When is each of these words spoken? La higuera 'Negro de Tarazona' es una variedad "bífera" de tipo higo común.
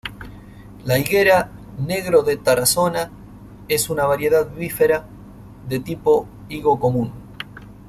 La 0.83 0.97
higuera 0.97 1.51
'Negro 1.77 2.23
de 2.23 2.35
Tarazona' 2.35 3.11
es 3.67 3.87
una 3.91 4.07
variedad 4.07 4.49
"bífera" 4.51 5.05
de 5.69 5.79
tipo 5.79 6.25
higo 6.49 6.79
común. 6.79 7.13